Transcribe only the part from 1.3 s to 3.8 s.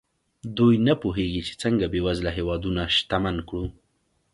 چې څنګه بېوزله هېوادونه شتمن کړو.